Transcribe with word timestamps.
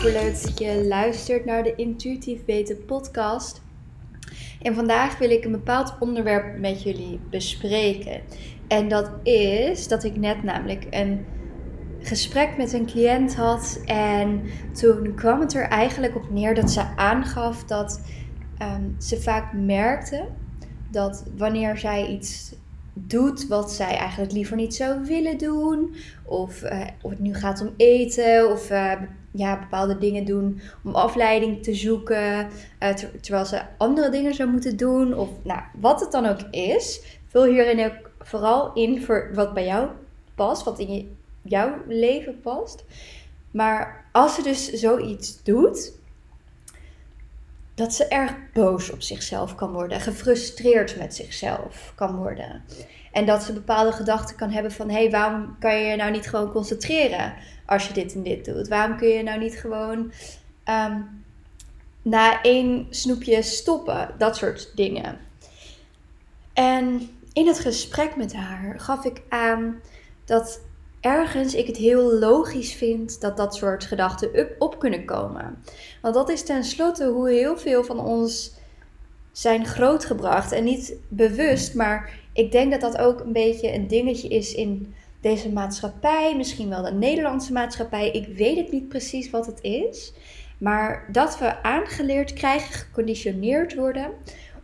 superleuk 0.00 0.42
dat 0.42 0.58
je 0.58 0.84
luistert 0.86 1.44
naar 1.44 1.62
de 1.62 1.74
Intuïtief 1.74 2.44
Weten 2.44 2.84
podcast. 2.84 3.62
En 4.62 4.74
vandaag 4.74 5.18
wil 5.18 5.30
ik 5.30 5.44
een 5.44 5.52
bepaald 5.52 5.96
onderwerp 5.98 6.58
met 6.58 6.82
jullie 6.82 7.20
bespreken. 7.30 8.20
En 8.68 8.88
dat 8.88 9.10
is 9.22 9.88
dat 9.88 10.04
ik 10.04 10.16
net 10.16 10.42
namelijk 10.42 10.86
een 10.90 11.24
gesprek 12.00 12.56
met 12.56 12.72
een 12.72 12.86
cliënt 12.86 13.34
had. 13.36 13.80
En 13.84 14.42
toen 14.72 15.14
kwam 15.14 15.40
het 15.40 15.54
er 15.54 15.68
eigenlijk 15.68 16.16
op 16.16 16.30
neer 16.30 16.54
dat 16.54 16.70
ze 16.70 16.96
aangaf 16.96 17.64
dat 17.64 18.02
ehm, 18.58 18.84
ze 18.98 19.20
vaak 19.20 19.52
merkte 19.52 20.28
dat 20.90 21.24
wanneer 21.36 21.78
zij 21.78 22.06
iets 22.06 22.54
doet 23.06 23.46
wat 23.46 23.72
zij 23.72 23.96
eigenlijk 23.96 24.32
liever 24.32 24.56
niet 24.56 24.74
zou 24.74 25.04
willen 25.04 25.38
doen. 25.38 25.94
Of, 26.24 26.62
uh, 26.62 26.86
of 27.02 27.10
het 27.10 27.20
nu 27.20 27.34
gaat 27.34 27.60
om 27.60 27.74
eten 27.76 28.50
of 28.50 28.70
uh, 28.70 28.92
ja, 29.30 29.58
bepaalde 29.58 29.98
dingen 29.98 30.24
doen 30.24 30.60
om 30.84 30.94
afleiding 30.94 31.62
te 31.62 31.74
zoeken. 31.74 32.48
Uh, 32.82 32.88
terwijl 33.20 33.44
ze 33.44 33.62
andere 33.78 34.10
dingen 34.10 34.34
zou 34.34 34.50
moeten 34.50 34.76
doen. 34.76 35.14
Of 35.14 35.28
nou, 35.42 35.60
wat 35.80 36.00
het 36.00 36.12
dan 36.12 36.26
ook 36.26 36.40
is. 36.50 37.18
Vul 37.26 37.44
hierin 37.44 37.84
ook 37.84 38.10
vooral 38.20 38.72
in 38.72 39.02
voor 39.02 39.30
wat 39.34 39.54
bij 39.54 39.64
jou 39.64 39.88
past. 40.34 40.64
Wat 40.64 40.78
in 40.78 40.94
je, 40.94 41.06
jouw 41.42 41.74
leven 41.88 42.40
past. 42.40 42.84
Maar 43.50 44.04
als 44.12 44.34
ze 44.34 44.42
dus 44.42 44.72
zoiets 44.72 45.42
doet. 45.42 45.98
Dat 47.80 47.94
ze 47.94 48.06
erg 48.06 48.34
boos 48.52 48.90
op 48.90 49.02
zichzelf 49.02 49.54
kan 49.54 49.72
worden. 49.72 50.00
Gefrustreerd 50.00 50.96
met 50.96 51.14
zichzelf 51.14 51.92
kan 51.94 52.16
worden. 52.16 52.62
En 53.12 53.26
dat 53.26 53.42
ze 53.42 53.52
bepaalde 53.52 53.92
gedachten 53.92 54.36
kan 54.36 54.50
hebben 54.50 54.72
van... 54.72 54.88
hé, 54.88 54.96
hey, 54.96 55.10
waarom 55.10 55.56
kan 55.58 55.78
je 55.78 55.86
je 55.86 55.96
nou 55.96 56.10
niet 56.10 56.28
gewoon 56.28 56.50
concentreren 56.50 57.34
als 57.66 57.86
je 57.86 57.92
dit 57.92 58.14
en 58.14 58.22
dit 58.22 58.44
doet? 58.44 58.68
Waarom 58.68 58.96
kun 58.96 59.08
je 59.08 59.22
nou 59.22 59.38
niet 59.38 59.58
gewoon 59.58 60.12
um, 60.68 61.24
na 62.02 62.42
één 62.42 62.86
snoepje 62.90 63.42
stoppen? 63.42 64.14
Dat 64.18 64.36
soort 64.36 64.72
dingen. 64.74 65.18
En 66.52 67.10
in 67.32 67.46
het 67.46 67.58
gesprek 67.58 68.16
met 68.16 68.34
haar 68.34 68.80
gaf 68.80 69.04
ik 69.04 69.22
aan 69.28 69.80
dat 70.24 70.60
ergens 71.00 71.54
ik 71.54 71.66
het 71.66 71.76
heel 71.76 72.18
logisch 72.18 72.72
vind 72.72 73.20
dat 73.20 73.36
dat 73.36 73.54
soort 73.54 73.84
gedachten 73.84 74.54
op 74.58 74.78
kunnen 74.78 75.04
komen. 75.04 75.62
Want 76.02 76.14
dat 76.14 76.28
is 76.28 76.42
tenslotte 76.42 77.06
hoe 77.06 77.30
heel 77.30 77.58
veel 77.58 77.84
van 77.84 78.00
ons 78.00 78.58
zijn 79.32 79.66
grootgebracht. 79.66 80.52
En 80.52 80.64
niet 80.64 80.96
bewust, 81.08 81.74
maar 81.74 82.20
ik 82.32 82.52
denk 82.52 82.70
dat 82.70 82.80
dat 82.80 82.98
ook 82.98 83.20
een 83.20 83.32
beetje 83.32 83.74
een 83.74 83.86
dingetje 83.86 84.28
is 84.28 84.54
in 84.54 84.94
deze 85.20 85.52
maatschappij. 85.52 86.36
Misschien 86.36 86.68
wel 86.68 86.82
de 86.82 86.92
Nederlandse 86.92 87.52
maatschappij. 87.52 88.10
Ik 88.10 88.36
weet 88.36 88.56
het 88.56 88.72
niet 88.72 88.88
precies 88.88 89.30
wat 89.30 89.46
het 89.46 89.58
is. 89.62 90.12
Maar 90.58 91.08
dat 91.12 91.38
we 91.38 91.62
aangeleerd 91.62 92.32
krijgen, 92.32 92.72
geconditioneerd 92.72 93.74
worden 93.74 94.10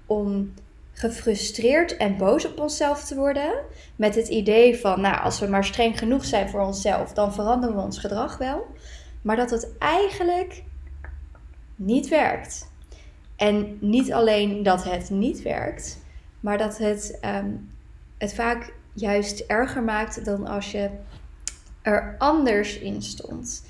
om 0.07 0.55
gefrustreerd 0.99 1.97
en 1.97 2.17
boos 2.17 2.47
op 2.47 2.61
onszelf 2.61 3.05
te 3.05 3.15
worden. 3.15 3.53
Met 3.97 4.15
het 4.15 4.29
idee 4.29 4.77
van, 4.77 5.01
nou, 5.01 5.23
als 5.23 5.41
we 5.41 5.47
maar 5.47 5.65
streng 5.65 5.99
genoeg 5.99 6.25
zijn 6.25 6.49
voor 6.49 6.61
onszelf, 6.61 7.13
dan 7.13 7.35
veranderen 7.35 7.77
we 7.77 7.83
ons 7.83 7.99
gedrag 7.99 8.39
wel. 8.39 8.67
Maar 9.23 9.37
dat 9.37 9.51
het 9.51 9.79
eigenlijk 9.79 10.63
niet 11.75 12.09
werkt. 12.09 12.71
En 13.37 13.79
niet 13.81 14.13
alleen 14.13 14.63
dat 14.63 14.85
het 14.85 15.11
niet 15.11 15.43
werkt, 15.43 15.99
maar 16.41 16.59
dat 16.59 16.79
het, 16.79 17.19
um, 17.25 17.71
het 18.19 18.35
vaak 18.35 18.73
juist 18.93 19.41
erger 19.41 19.83
maakt 19.83 20.25
dan 20.25 20.47
als 20.47 20.71
je 20.71 20.91
er 21.83 22.15
anders 22.19 22.79
in 22.79 23.03
stond. 23.03 23.65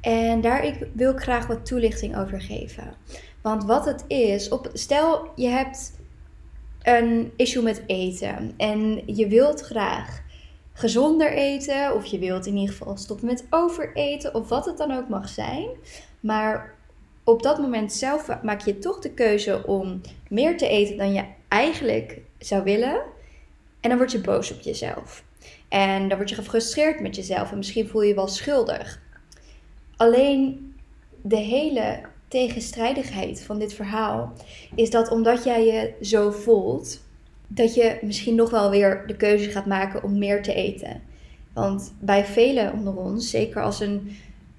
En 0.00 0.40
daar 0.40 0.64
ik 0.64 0.86
wil 0.92 1.12
ik 1.12 1.20
graag 1.20 1.46
wat 1.46 1.66
toelichting 1.66 2.16
over 2.16 2.40
geven. 2.40 2.94
Want 3.42 3.64
wat 3.64 3.84
het 3.84 4.04
is, 4.06 4.48
op, 4.48 4.70
stel 4.72 5.30
je 5.34 5.48
hebt 5.48 5.92
een 6.86 7.32
issue 7.36 7.62
met 7.62 7.82
eten 7.86 8.54
en 8.56 9.02
je 9.06 9.26
wilt 9.28 9.60
graag 9.60 10.22
gezonder 10.72 11.32
eten 11.32 11.94
of 11.94 12.06
je 12.06 12.18
wilt 12.18 12.46
in 12.46 12.56
ieder 12.56 12.74
geval 12.74 12.96
stoppen 12.96 13.26
met 13.26 13.46
overeten 13.50 14.34
of 14.34 14.48
wat 14.48 14.64
het 14.64 14.76
dan 14.76 14.92
ook 14.92 15.08
mag 15.08 15.28
zijn. 15.28 15.68
Maar 16.20 16.74
op 17.24 17.42
dat 17.42 17.58
moment 17.58 17.92
zelf 17.92 18.42
maak 18.42 18.60
je 18.60 18.78
toch 18.78 18.98
de 18.98 19.10
keuze 19.10 19.66
om 19.66 20.00
meer 20.28 20.56
te 20.56 20.68
eten 20.68 20.96
dan 20.96 21.12
je 21.12 21.24
eigenlijk 21.48 22.20
zou 22.38 22.62
willen. 22.62 23.02
En 23.80 23.88
dan 23.88 23.98
word 23.98 24.12
je 24.12 24.20
boos 24.20 24.52
op 24.52 24.60
jezelf. 24.60 25.24
En 25.68 26.08
dan 26.08 26.16
word 26.16 26.28
je 26.28 26.34
gefrustreerd 26.34 27.00
met 27.00 27.16
jezelf 27.16 27.50
en 27.50 27.56
misschien 27.56 27.88
voel 27.88 28.02
je 28.02 28.08
je 28.08 28.14
wel 28.14 28.28
schuldig. 28.28 29.00
Alleen 29.96 30.74
de 31.22 31.36
hele 31.36 32.00
tegenstrijdigheid 32.28 33.42
van 33.42 33.58
dit 33.58 33.74
verhaal 33.74 34.32
is 34.74 34.90
dat 34.90 35.10
omdat 35.10 35.44
jij 35.44 35.64
je 35.64 35.92
zo 36.04 36.30
voelt, 36.30 37.00
dat 37.46 37.74
je 37.74 37.98
misschien 38.02 38.34
nog 38.34 38.50
wel 38.50 38.70
weer 38.70 39.04
de 39.06 39.16
keuze 39.16 39.50
gaat 39.50 39.66
maken 39.66 40.02
om 40.02 40.18
meer 40.18 40.42
te 40.42 40.54
eten. 40.54 41.02
Want 41.52 41.94
bij 42.00 42.24
velen 42.24 42.72
onder 42.72 42.96
ons, 42.96 43.30
zeker 43.30 43.62
als 43.62 43.80
een 43.80 44.10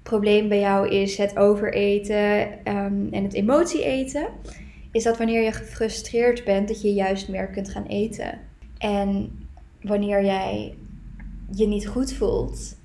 probleem 0.02 0.48
bij 0.48 0.60
jou 0.60 0.88
is 0.88 1.16
het 1.16 1.36
overeten 1.36 2.42
um, 2.64 3.08
en 3.10 3.22
het 3.22 3.34
emotie 3.34 3.84
eten, 3.84 4.28
is 4.92 5.02
dat 5.02 5.18
wanneer 5.18 5.42
je 5.42 5.52
gefrustreerd 5.52 6.44
bent, 6.44 6.68
dat 6.68 6.82
je 6.82 6.92
juist 6.92 7.28
meer 7.28 7.48
kunt 7.48 7.70
gaan 7.70 7.86
eten. 7.86 8.38
En 8.78 9.38
wanneer 9.82 10.24
jij 10.24 10.74
je 11.50 11.66
niet 11.66 11.88
goed 11.88 12.12
voelt, 12.12 12.77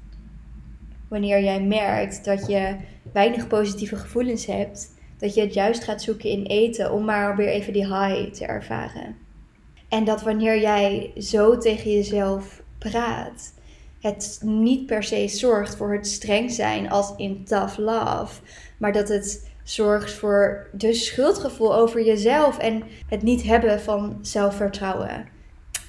wanneer 1.14 1.44
jij 1.44 1.62
merkt 1.62 2.26
dat 2.26 2.48
je 2.48 2.76
weinig 3.12 3.48
positieve 3.48 3.96
gevoelens 3.96 4.46
hebt, 4.46 4.94
dat 5.18 5.34
je 5.34 5.42
het 5.42 5.54
juist 5.54 5.84
gaat 5.84 6.02
zoeken 6.02 6.30
in 6.30 6.46
eten 6.46 6.92
om 6.92 7.06
maar 7.06 7.36
weer 7.36 7.48
even 7.48 7.74
die 7.74 7.86
high 7.86 8.32
te 8.32 8.46
ervaren. 8.46 9.16
En 9.90 10.04
dat 10.04 10.22
wanneer 10.22 10.60
jij 10.60 11.12
zo 11.18 11.58
tegen 11.58 11.92
jezelf 11.92 12.64
praat, 12.78 13.54
het 14.02 14.40
niet 14.44 14.86
per 14.86 15.04
se 15.04 15.28
zorgt 15.28 15.76
voor 15.76 15.94
het 15.94 16.08
streng 16.08 16.52
zijn 16.52 16.90
als 16.90 17.14
in 17.18 17.44
tough 17.46 17.78
love, 17.78 18.42
maar 18.78 18.92
dat 18.92 19.10
het 19.10 19.52
zorgt 19.64 20.14
voor 20.14 20.70
de 20.72 20.94
schuldgevoel 20.94 21.76
over 21.76 22.04
jezelf 22.04 22.58
en 22.58 22.84
het 23.10 23.22
niet 23.22 23.44
hebben 23.44 23.82
van 23.82 24.18
zelfvertrouwen. 24.22 25.26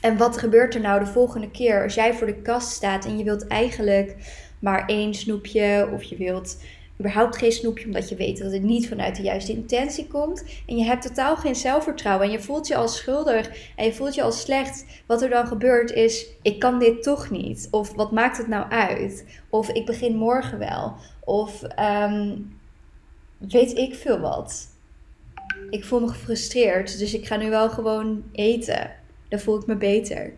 En 0.01 0.17
wat 0.17 0.39
gebeurt 0.39 0.75
er 0.75 0.81
nou 0.81 1.01
de 1.01 1.11
volgende 1.11 1.51
keer 1.51 1.83
als 1.83 1.95
jij 1.95 2.15
voor 2.15 2.27
de 2.27 2.43
kast 2.43 2.69
staat 2.69 3.05
en 3.05 3.19
je 3.19 3.25
wilt 3.25 3.47
eigenlijk 3.47 4.17
maar 4.65 4.87
één 4.87 5.15
snoepje 5.15 5.89
of 5.93 6.03
je 6.03 6.17
wilt 6.17 6.57
überhaupt 6.99 7.37
geen 7.37 7.53
snoepje 7.53 7.85
omdat 7.85 8.09
je 8.09 8.17
weet 8.17 8.39
dat 8.39 8.53
het 8.53 8.63
niet 8.63 8.89
vanuit 8.89 9.17
de 9.17 9.23
juiste 9.23 9.53
intentie 9.53 10.07
komt 10.07 10.45
en 10.67 10.77
je 10.77 10.85
hebt 10.85 11.03
totaal 11.03 11.37
geen 11.37 11.55
zelfvertrouwen 11.55 12.27
en 12.27 12.33
je 12.33 12.41
voelt 12.41 12.67
je 12.67 12.77
al 12.77 12.89
schuldig 12.89 13.73
en 13.77 13.85
je 13.85 13.93
voelt 13.93 14.15
je 14.15 14.23
al 14.23 14.33
slecht. 14.33 14.85
Wat 15.07 15.23
er 15.23 15.31
dan 15.31 15.47
gebeurt 15.47 15.91
is 15.91 16.27
ik 16.43 16.59
kan 16.59 16.79
dit 16.79 17.03
toch 17.03 17.31
niet 17.31 17.69
of 17.71 17.95
wat 17.95 18.13
maakt 18.13 18.37
het 18.37 18.49
nou 18.49 18.71
uit 18.71 19.27
of 19.49 19.69
ik 19.69 19.87
begin 19.87 20.17
morgen 20.17 20.59
wel 20.59 20.97
of 21.25 21.63
um, 21.81 22.57
weet 23.39 23.79
ik 23.79 23.95
veel 23.95 24.19
wat. 24.19 24.73
Ik 25.71 25.85
voel 25.85 26.01
me 26.01 26.09
gefrustreerd, 26.09 26.99
dus 26.99 27.15
ik 27.15 27.27
ga 27.27 27.37
nu 27.37 27.51
wel 27.51 27.71
gewoon 27.71 28.25
eten. 28.33 28.91
Dan 29.29 29.39
voel 29.39 29.61
ik 29.61 29.67
me 29.67 29.77
beter. 29.77 30.33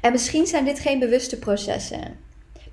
En 0.00 0.12
misschien 0.12 0.46
zijn 0.46 0.64
dit 0.64 0.78
geen 0.78 0.98
bewuste 0.98 1.38
processen. 1.38 2.26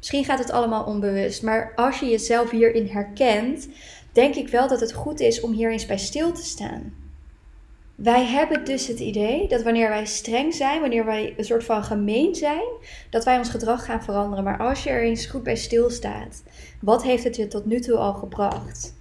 Misschien 0.06 0.26
gaat 0.26 0.40
het 0.40 0.52
allemaal 0.52 0.84
onbewust. 0.84 1.44
Maar 1.44 1.72
als 1.76 2.00
je 2.00 2.06
jezelf 2.06 2.52
hierin 2.52 2.88
herkent, 2.88 3.68
denk 4.12 4.36
ik 4.36 4.48
wel 4.50 4.68
dat 4.68 4.80
het 4.80 4.94
goed 4.94 5.20
is 5.20 5.42
om 5.42 5.52
hier 5.52 5.72
eens 5.72 5.86
bij 5.86 5.98
stil 5.98 6.32
te 6.32 6.44
staan. 6.44 6.94
Wij 7.96 8.26
hebben 8.26 8.66
dus 8.66 8.88
het 8.88 9.00
idee 9.00 9.48
dat 9.48 9.64
wanneer 9.64 9.90
wij 9.90 10.06
streng 10.06 10.54
zijn, 10.54 10.82
wanneer 10.82 11.06
wij 11.06 11.34
een 11.38 11.46
soort 11.46 11.64
van 11.64 11.84
gemeen 11.84 12.36
zijn, 12.36 12.64
dat 13.10 13.24
wij 13.24 13.38
ons 13.38 13.50
gedrag 13.50 13.86
gaan 13.86 14.04
veranderen. 14.04 14.44
Maar 14.44 14.60
als 14.60 14.84
je 14.84 14.90
er 14.90 15.04
eens 15.04 15.26
goed 15.26 15.44
bij 15.44 15.56
stilstaat, 15.56 16.44
wat 16.82 17.04
heeft 17.04 17.24
het 17.24 17.36
je 17.36 17.48
tot 17.48 17.66
nu 17.66 17.80
toe 17.80 17.98
al 17.98 18.14
gebracht? 18.14 18.95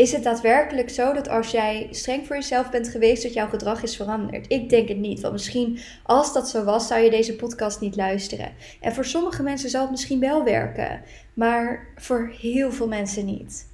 Is 0.00 0.12
het 0.12 0.22
daadwerkelijk 0.22 0.90
zo 0.90 1.12
dat 1.12 1.28
als 1.28 1.50
jij 1.50 1.88
streng 1.90 2.26
voor 2.26 2.36
jezelf 2.36 2.70
bent 2.70 2.88
geweest, 2.88 3.22
dat 3.22 3.32
jouw 3.32 3.48
gedrag 3.48 3.82
is 3.82 3.96
veranderd? 3.96 4.52
Ik 4.52 4.68
denk 4.68 4.88
het 4.88 4.98
niet. 4.98 5.20
Want 5.20 5.32
misschien, 5.32 5.78
als 6.02 6.32
dat 6.32 6.48
zo 6.48 6.64
was, 6.64 6.86
zou 6.86 7.00
je 7.00 7.10
deze 7.10 7.36
podcast 7.36 7.80
niet 7.80 7.96
luisteren. 7.96 8.52
En 8.80 8.92
voor 8.94 9.04
sommige 9.04 9.42
mensen 9.42 9.70
zal 9.70 9.80
het 9.80 9.90
misschien 9.90 10.20
wel 10.20 10.44
werken, 10.44 11.02
maar 11.34 11.86
voor 11.96 12.32
heel 12.40 12.72
veel 12.72 12.88
mensen 12.88 13.24
niet. 13.24 13.68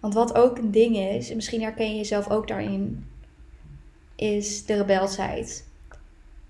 Want 0.00 0.14
wat 0.14 0.34
ook 0.34 0.58
een 0.58 0.70
ding 0.70 0.96
is, 0.96 1.30
en 1.30 1.36
misschien 1.36 1.62
herken 1.62 1.88
je 1.88 1.96
jezelf 1.96 2.30
ook 2.30 2.48
daarin, 2.48 3.06
is 4.16 4.64
de 4.64 4.74
rebelsheid. 4.74 5.68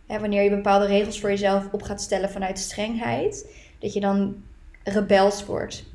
wanneer 0.06 0.42
je 0.42 0.50
bepaalde 0.50 0.86
regels 0.86 1.20
voor 1.20 1.30
jezelf 1.30 1.72
op 1.72 1.82
gaat 1.82 2.02
stellen 2.02 2.30
vanuit 2.30 2.58
strengheid, 2.58 3.54
dat 3.78 3.92
je 3.92 4.00
dan 4.00 4.42
rebels 4.84 5.44
wordt. 5.44 5.90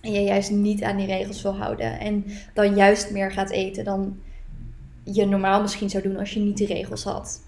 En 0.00 0.12
je 0.12 0.20
juist 0.20 0.50
niet 0.50 0.82
aan 0.82 0.96
die 0.96 1.06
regels 1.06 1.42
wil 1.42 1.56
houden. 1.56 2.00
En 2.00 2.24
dan 2.54 2.74
juist 2.74 3.10
meer 3.10 3.32
gaat 3.32 3.50
eten 3.50 3.84
dan 3.84 4.20
je 5.02 5.26
normaal 5.26 5.60
misschien 5.60 5.90
zou 5.90 6.02
doen 6.02 6.16
als 6.16 6.32
je 6.32 6.40
niet 6.40 6.56
die 6.56 6.66
regels 6.66 7.04
had. 7.04 7.42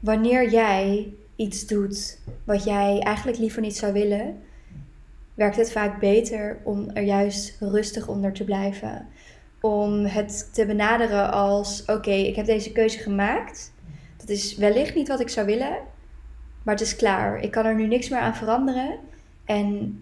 Wanneer 0.00 0.50
jij 0.50 1.12
iets 1.36 1.66
doet 1.66 2.18
wat 2.44 2.64
jij 2.64 2.98
eigenlijk 3.00 3.38
liever 3.38 3.60
niet 3.60 3.76
zou 3.76 3.92
willen, 3.92 4.42
werkt 5.34 5.56
het 5.56 5.72
vaak 5.72 6.00
beter 6.00 6.60
om 6.64 6.90
er 6.90 7.02
juist 7.02 7.56
rustig 7.60 8.08
onder 8.08 8.32
te 8.32 8.44
blijven. 8.44 9.06
Om 9.60 10.04
het 10.04 10.54
te 10.54 10.66
benaderen 10.66 11.32
als: 11.32 11.84
oké, 11.86 12.10
ik 12.10 12.36
heb 12.36 12.46
deze 12.46 12.72
keuze 12.72 12.98
gemaakt. 12.98 13.72
Dat 14.16 14.28
is 14.28 14.56
wellicht 14.56 14.94
niet 14.94 15.08
wat 15.08 15.20
ik 15.20 15.28
zou 15.28 15.46
willen, 15.46 15.78
maar 16.62 16.74
het 16.74 16.84
is 16.84 16.96
klaar. 16.96 17.40
Ik 17.40 17.50
kan 17.50 17.64
er 17.64 17.74
nu 17.74 17.86
niks 17.86 18.08
meer 18.08 18.20
aan 18.20 18.34
veranderen. 18.36 18.98
En 19.44 19.98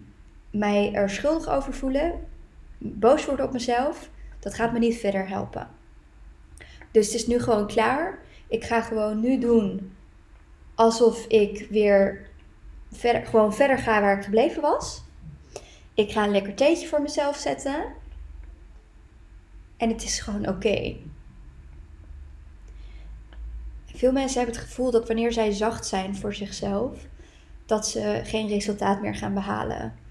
mij 0.57 0.93
er 0.93 1.09
schuldig 1.09 1.49
over 1.49 1.73
voelen, 1.73 2.27
boos 2.77 3.25
worden 3.25 3.45
op 3.45 3.51
mezelf, 3.51 4.09
dat 4.39 4.53
gaat 4.53 4.73
me 4.73 4.79
niet 4.79 4.97
verder 4.97 5.27
helpen. 5.27 5.67
Dus 6.91 7.05
het 7.05 7.15
is 7.15 7.27
nu 7.27 7.39
gewoon 7.39 7.67
klaar. 7.67 8.19
Ik 8.47 8.63
ga 8.63 8.81
gewoon 8.81 9.19
nu 9.19 9.39
doen 9.39 9.95
alsof 10.75 11.25
ik 11.25 11.67
weer 11.69 12.29
verder, 12.91 13.25
gewoon 13.25 13.53
verder 13.53 13.77
ga 13.77 14.01
waar 14.01 14.17
ik 14.17 14.23
gebleven 14.23 14.61
was. 14.61 15.03
Ik 15.93 16.11
ga 16.11 16.23
een 16.23 16.31
lekker 16.31 16.53
theetje 16.53 16.87
voor 16.87 17.01
mezelf 17.01 17.35
zetten. 17.35 17.85
En 19.77 19.89
het 19.89 20.03
is 20.03 20.19
gewoon 20.19 20.47
oké. 20.47 20.95
Veel 23.85 24.11
mensen 24.11 24.37
hebben 24.37 24.55
het 24.55 24.65
gevoel 24.65 24.91
dat 24.91 25.07
wanneer 25.07 25.31
zij 25.31 25.51
zacht 25.51 25.85
zijn 25.85 26.15
voor 26.15 26.33
zichzelf, 26.33 27.07
dat 27.65 27.87
ze 27.87 28.21
geen 28.23 28.47
resultaat 28.47 29.01
meer 29.01 29.15
gaan 29.15 29.33
behalen. 29.33 30.04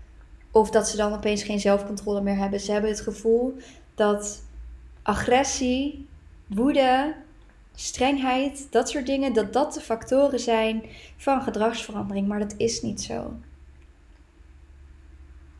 Of 0.54 0.70
dat 0.70 0.88
ze 0.88 0.96
dan 0.96 1.12
opeens 1.12 1.42
geen 1.42 1.60
zelfcontrole 1.60 2.20
meer 2.20 2.36
hebben. 2.36 2.60
Ze 2.60 2.72
hebben 2.72 2.90
het 2.90 3.00
gevoel 3.00 3.56
dat 3.94 4.44
agressie, 5.02 6.08
woede, 6.46 7.14
strengheid, 7.74 8.66
dat 8.70 8.88
soort 8.88 9.06
dingen, 9.06 9.32
dat 9.32 9.52
dat 9.52 9.74
de 9.74 9.80
factoren 9.80 10.40
zijn 10.40 10.82
van 11.16 11.42
gedragsverandering. 11.42 12.28
Maar 12.28 12.38
dat 12.38 12.54
is 12.56 12.82
niet 12.82 13.02
zo. 13.02 13.32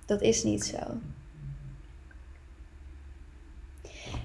Dat 0.06 0.22
is 0.22 0.42
niet 0.42 0.64
zo. 0.64 0.78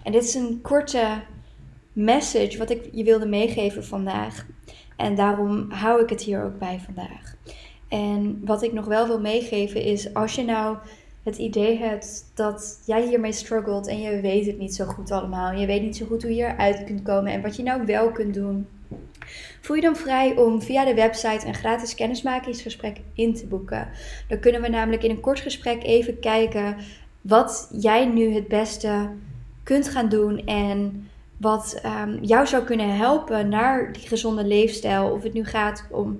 En 0.03 0.11
dit 0.11 0.23
is 0.23 0.35
een 0.35 0.61
korte 0.61 1.23
message 1.93 2.57
wat 2.57 2.69
ik 2.69 2.89
je 2.91 3.03
wilde 3.03 3.27
meegeven 3.27 3.85
vandaag. 3.85 4.45
En 4.95 5.15
daarom 5.15 5.71
hou 5.71 6.03
ik 6.03 6.09
het 6.09 6.21
hier 6.21 6.43
ook 6.43 6.59
bij 6.59 6.79
vandaag. 6.79 7.35
En 7.89 8.41
wat 8.45 8.63
ik 8.63 8.73
nog 8.73 8.85
wel 8.85 9.07
wil 9.07 9.19
meegeven 9.19 9.81
is, 9.81 10.13
als 10.13 10.35
je 10.35 10.43
nou 10.43 10.77
het 11.23 11.37
idee 11.37 11.77
hebt 11.77 12.31
dat 12.33 12.81
jij 12.85 13.07
hiermee 13.07 13.31
struggelt 13.31 13.87
en 13.87 14.01
je 14.01 14.21
weet 14.21 14.45
het 14.45 14.57
niet 14.57 14.75
zo 14.75 14.85
goed 14.85 15.11
allemaal. 15.11 15.51
Je 15.51 15.65
weet 15.65 15.81
niet 15.81 15.97
zo 15.97 16.05
goed 16.05 16.21
hoe 16.21 16.35
je 16.35 16.43
eruit 16.43 16.83
kunt 16.83 17.01
komen 17.01 17.31
en 17.31 17.41
wat 17.41 17.55
je 17.55 17.63
nou 17.63 17.85
wel 17.85 18.11
kunt 18.11 18.33
doen. 18.33 18.67
Voel 19.61 19.75
je 19.75 19.81
dan 19.81 19.95
vrij 19.95 20.37
om 20.37 20.61
via 20.61 20.85
de 20.85 20.93
website 20.93 21.47
een 21.47 21.53
gratis 21.53 21.95
kennismakingsgesprek 21.95 22.97
in 23.13 23.35
te 23.35 23.45
boeken. 23.45 23.87
Dan 24.27 24.39
kunnen 24.39 24.61
we 24.61 24.67
namelijk 24.69 25.03
in 25.03 25.09
een 25.09 25.19
kort 25.19 25.39
gesprek 25.39 25.83
even 25.83 26.19
kijken 26.19 26.75
wat 27.21 27.69
jij 27.71 28.05
nu 28.05 28.33
het 28.33 28.47
beste 28.47 29.09
kunt 29.63 29.89
gaan 29.89 30.09
doen 30.09 30.45
en 30.45 31.09
wat 31.37 31.81
um, 31.85 32.23
jou 32.23 32.47
zou 32.47 32.63
kunnen 32.63 32.95
helpen 32.95 33.49
naar 33.49 33.93
die 33.93 34.07
gezonde 34.07 34.43
leefstijl. 34.43 35.11
Of 35.11 35.23
het 35.23 35.33
nu 35.33 35.45
gaat 35.45 35.85
om 35.91 36.19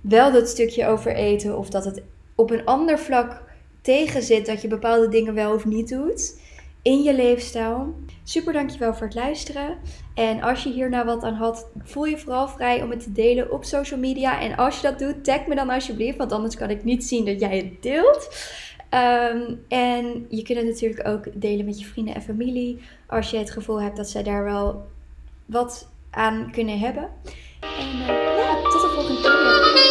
wel 0.00 0.32
dat 0.32 0.48
stukje 0.48 0.86
over 0.86 1.14
eten 1.14 1.58
of 1.58 1.68
dat 1.68 1.84
het 1.84 2.02
op 2.34 2.50
een 2.50 2.64
ander 2.64 2.98
vlak 2.98 3.42
tegen 3.82 4.22
zit 4.22 4.46
dat 4.46 4.62
je 4.62 4.68
bepaalde 4.68 5.08
dingen 5.08 5.34
wel 5.34 5.54
of 5.54 5.64
niet 5.64 5.88
doet 5.88 6.38
in 6.82 7.02
je 7.02 7.14
leefstijl. 7.14 7.94
Super 8.24 8.52
dankjewel 8.52 8.94
voor 8.94 9.06
het 9.06 9.14
luisteren. 9.14 9.78
En 10.14 10.42
als 10.42 10.62
je 10.62 10.70
hier 10.70 10.88
nou 10.88 11.06
wat 11.06 11.22
aan 11.22 11.34
had, 11.34 11.66
voel 11.82 12.04
je 12.04 12.18
vooral 12.18 12.48
vrij 12.48 12.82
om 12.82 12.90
het 12.90 13.02
te 13.02 13.12
delen 13.12 13.52
op 13.52 13.64
social 13.64 14.00
media. 14.00 14.40
En 14.40 14.56
als 14.56 14.76
je 14.76 14.82
dat 14.82 14.98
doet, 14.98 15.24
tag 15.24 15.46
me 15.46 15.54
dan 15.54 15.70
alsjeblieft, 15.70 16.16
want 16.16 16.32
anders 16.32 16.56
kan 16.56 16.70
ik 16.70 16.84
niet 16.84 17.04
zien 17.04 17.24
dat 17.24 17.40
jij 17.40 17.56
het 17.56 17.82
deelt. 17.82 18.28
Ehm, 18.88 19.54
en 19.68 20.26
je 20.28 20.42
kunt 20.42 20.58
het 20.58 20.66
natuurlijk 20.66 21.08
ook 21.08 21.40
delen 21.40 21.64
met 21.64 21.80
je 21.80 21.86
vrienden 21.86 22.14
en 22.14 22.22
familie. 22.22 22.80
Als 23.06 23.30
je 23.30 23.36
het 23.36 23.50
gevoel 23.50 23.80
hebt 23.80 23.96
dat 23.96 24.10
zij 24.10 24.22
daar 24.22 24.44
wel 24.44 24.86
wat 25.46 25.88
aan 26.10 26.48
kunnen 26.52 26.78
hebben. 26.78 27.08
En 27.60 27.98
uh, 27.98 28.06
ja, 28.06 28.62
tot 28.62 28.80
de 28.80 28.92
volgende 28.94 29.20
keer. 29.20 29.89